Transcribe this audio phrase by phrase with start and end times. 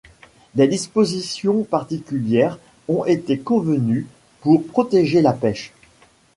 [0.55, 2.57] Des dispositions particulières
[2.87, 4.07] ont été convenues
[4.41, 5.73] pour protéger la pêche.